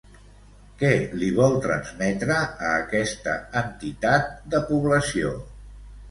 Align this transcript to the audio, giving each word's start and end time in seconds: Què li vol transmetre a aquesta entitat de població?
Què 0.77 0.87
li 1.23 1.27
vol 1.39 1.57
transmetre 1.65 2.37
a 2.45 2.69
aquesta 2.77 3.35
entitat 3.61 4.31
de 4.55 4.63
població? 4.71 5.35